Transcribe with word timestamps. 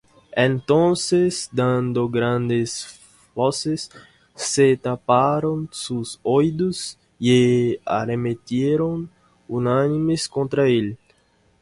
Entonces 0.47 1.47
dando 1.51 2.09
grandes 2.09 2.99
voces, 3.35 3.91
se 4.33 4.75
taparon 4.75 5.69
sus 5.71 6.19
oídos, 6.23 6.97
y 7.19 7.77
arremetieron 7.85 9.11
unánimes 9.47 10.27
contra 10.27 10.67
él; 10.67 10.97